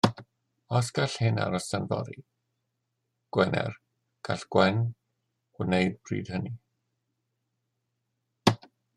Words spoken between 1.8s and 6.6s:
fory Gwener gall Gwen wneud bryd hynny.